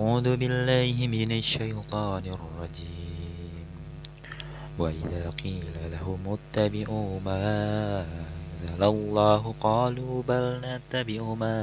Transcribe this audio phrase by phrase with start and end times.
[0.00, 3.66] أعوذ بالله من الشيطان الرجيم.
[4.78, 7.44] وإذا قيل لهم اتبعوا ما
[8.00, 11.56] أنزل الله قالوا بل نتبع ما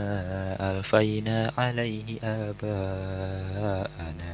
[0.72, 4.34] ألفينا عليه آباءنا.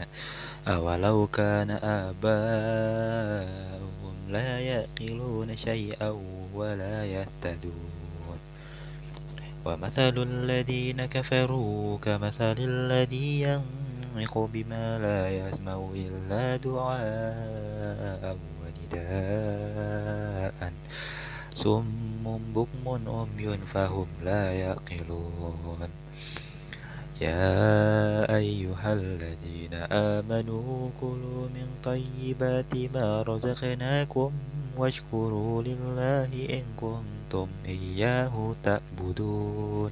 [0.68, 1.72] أولو كان
[2.12, 6.10] آباؤهم لا يأكلون شيئا
[6.54, 8.40] ولا يهتدون.
[9.66, 13.60] ومثل الذين كفروا كمثل الذي
[14.14, 20.54] ينعق بما لا يسمع إلا دعاء ونداء.
[21.56, 25.90] صم بكم عمي فهم لا يعقلون.
[27.22, 34.32] يا أيها الذين آمنوا كلوا من طيبات ما رزقناكم
[34.78, 39.92] واشكروا لله إن كنتم إياه تعبدون.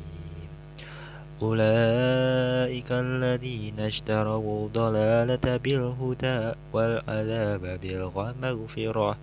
[1.41, 9.17] أولئك الذين اشتروا الضلالة بالهدى والعذاب بالمغفرة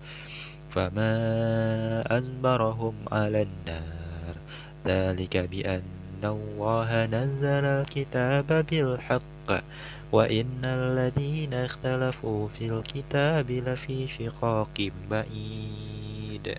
[0.71, 1.15] فما
[2.11, 4.35] أجبرهم على النار.
[4.87, 5.83] ذلك بأن
[6.25, 9.49] الله نزل الكتاب بالحق
[10.13, 16.59] وإن الذين اختلفوا في الكتاب لفي شقاق بعيد.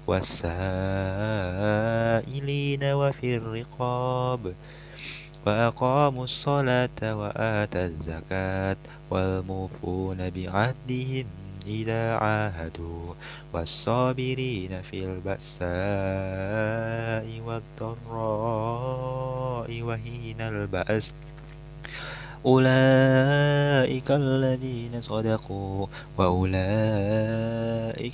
[0.11, 1.73] والسائلين
[2.83, 4.53] وفي الرقاب
[5.45, 8.77] وأقاموا الصلاة وآتى الزكاة
[9.09, 11.25] والموفون بعهدهم
[11.67, 13.13] إذا عاهدوا
[13.53, 15.61] والصابرين في البأساء
[17.47, 18.91] والضراء
[19.81, 21.13] وهين البأس
[22.45, 25.87] أولئك الذين صدقوا
[26.17, 26.59] وأولئك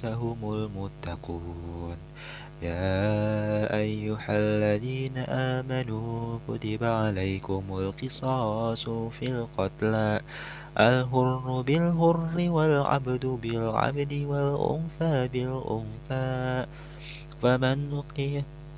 [0.06, 1.98] هم المتقون.
[2.62, 10.20] يا أيها الذين آمنوا كتب عليكم القصاص في القتلى
[10.78, 16.66] الحر بالحر والعبد بالعبد والأنثى بالأنثى.
[17.42, 18.02] فمن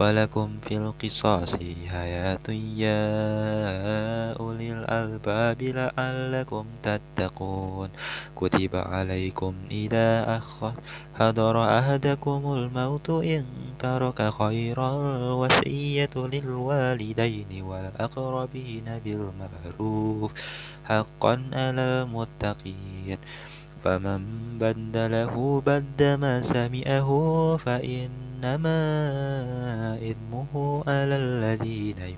[0.00, 1.56] ولكم في القصاص
[1.92, 2.48] حياة
[2.80, 3.04] يا
[4.40, 7.88] أولي الألباب لعلكم تتقون.
[8.36, 10.40] كتب عليكم إذا
[11.14, 13.44] حضر أحدكم الموت إن
[13.78, 20.30] ترك خيرا الوصية للوالدين والأقربين بالمعروف
[20.84, 23.18] حقا على المتقين.
[23.84, 24.20] فمن
[24.60, 27.10] بدله بد ما سمعه
[28.40, 32.16] فإنما إثمه على الذين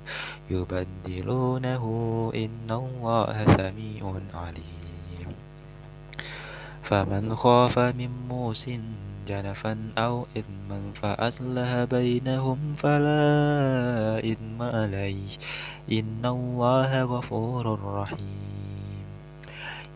[0.50, 1.84] يبدلونه
[2.34, 4.04] إن الله سميع
[4.34, 5.28] عليم.
[6.82, 8.70] فمن خاف من موس
[9.26, 15.30] جنفا أو إثما فأصلح بينهم فلا إثم عليه.
[15.92, 18.61] إن الله غفور رحيم.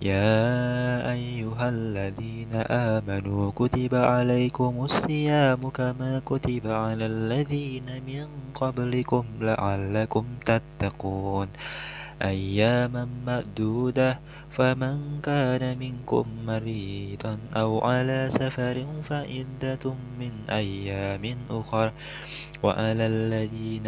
[0.03, 11.49] يا أيها الذين آمنوا كتب عليكم الصيام كما كتب على الذين من قبلكم لعلكم تتقون.
[12.23, 14.21] أياما مأدودة
[14.51, 19.85] فمن كان منكم مريضا أو على سفر فعدة
[20.21, 21.93] من أيام أخر.
[22.63, 23.87] وعلى الذين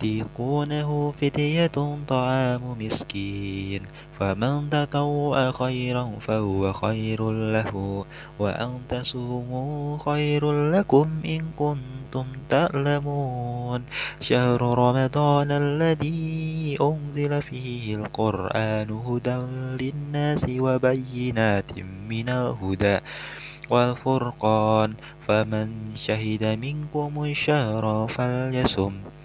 [0.00, 1.76] يطيقونه فدية
[2.08, 3.82] طعام مسكين.
[4.18, 8.04] فمن تطوع خيرا فهو خير له
[8.38, 13.82] وأن تصوموا خير لكم إن كنتم تعلمون.
[14.20, 19.40] شهر رمضان الذي أنزل فيه القرآن هدى
[19.84, 21.70] للناس وبينات
[22.08, 22.98] من الهدى
[23.70, 24.94] والفرقان.
[25.28, 29.19] فمن شهد منكم الشهر فليصم.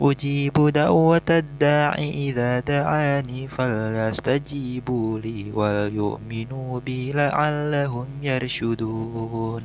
[0.00, 9.62] أجيب دعوة الداع إذا دعاني فليستجيبوا لي وليؤمنوا بي لعلهم يرشدون.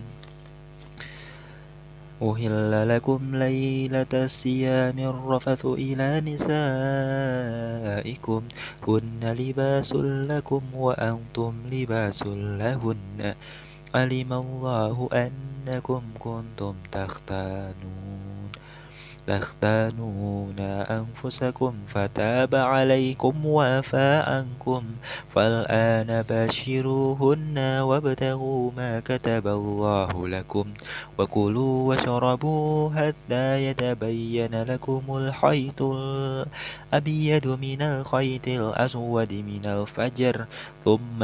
[2.22, 6.22] أهل لكم ليلة الصيام الرفث إلى
[8.06, 8.42] نسائكم.
[8.88, 9.94] هن لباس
[10.30, 13.34] لكم وأنتم لباس لهن.
[13.96, 18.29] علم الله أنكم كنتم تختانون.
[19.30, 24.84] تختانون أنفسكم فتاب عليكم وعفى عنكم
[25.36, 30.66] فالآن باشروهن وابتغوا ما كتب الله لكم
[31.18, 40.46] وكلوا واشربوا حتى يتبين لكم الخيط الأبيض من الخيط الأسود من الفجر
[40.86, 41.24] ثم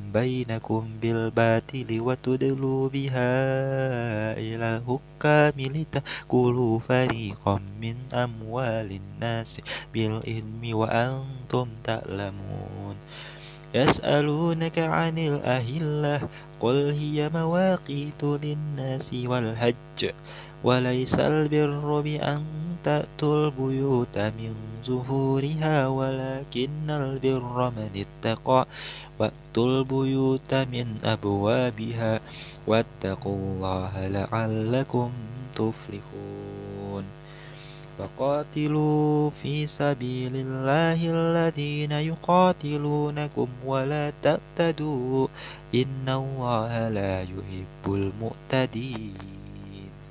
[0.13, 3.31] بينكم بالباطل وتدلوا بها
[4.37, 9.61] إلى الحكام لتأكلوا فريقا من أموال الناس
[9.93, 12.95] بالإثم وأنتم تعلمون.
[13.73, 16.21] يسألونك عن الأهلة
[16.59, 19.99] قل هي مواقيت للناس والحج
[20.63, 22.43] وليس البر بأن
[22.83, 24.53] تأتوا البيوت من
[24.85, 28.65] ظهورها ولكن البر من اتقى.
[29.19, 32.19] وأتوا البيوت من أبوابها
[32.67, 35.11] واتقوا الله لعلكم
[35.55, 36.40] تفلحون.
[37.97, 45.27] فقاتلوا في سبيل الله الذين يقاتلونكم ولا تعتدوا
[45.75, 49.40] إن الله لا يحب المعتدين